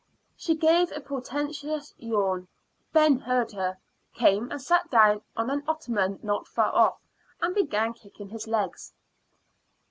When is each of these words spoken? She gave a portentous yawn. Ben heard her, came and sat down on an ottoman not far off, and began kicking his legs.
She 0.35 0.55
gave 0.55 0.91
a 0.91 0.99
portentous 0.99 1.93
yawn. 1.99 2.47
Ben 2.91 3.19
heard 3.19 3.51
her, 3.51 3.77
came 4.15 4.49
and 4.49 4.59
sat 4.59 4.89
down 4.89 5.21
on 5.37 5.51
an 5.51 5.63
ottoman 5.67 6.17
not 6.23 6.47
far 6.47 6.73
off, 6.73 6.99
and 7.39 7.53
began 7.53 7.93
kicking 7.93 8.29
his 8.29 8.47
legs. 8.47 8.93